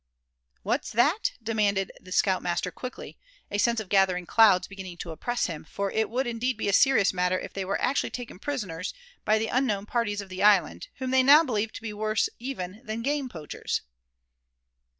"What's 0.63 0.89
that?" 0.93 1.33
demanded 1.43 1.91
the 2.01 2.11
scout 2.11 2.41
master, 2.41 2.71
quickly, 2.71 3.19
a 3.51 3.59
sense 3.59 3.79
of 3.79 3.87
gathering 3.87 4.25
clouds 4.25 4.67
beginning 4.67 4.97
to 4.97 5.11
oppress 5.11 5.45
him; 5.45 5.63
for 5.63 5.91
it 5.91 6.09
would 6.09 6.25
indeed 6.25 6.57
be 6.57 6.67
a 6.67 6.73
serious 6.73 7.13
matter 7.13 7.37
if 7.39 7.53
they 7.53 7.63
were 7.63 7.79
actually 7.79 8.09
taken 8.09 8.39
prisoners 8.39 8.95
by 9.25 9.37
these 9.37 9.49
unknown 9.51 9.85
parties 9.85 10.19
of 10.19 10.29
the 10.29 10.41
island, 10.41 10.87
whom 10.95 11.11
they 11.11 11.21
now 11.21 11.43
believed 11.43 11.75
to 11.75 11.83
be 11.83 11.93
worse 11.93 12.29
even 12.39 12.81
than 12.83 13.03
game 13.03 13.29
poachers. 13.29 13.81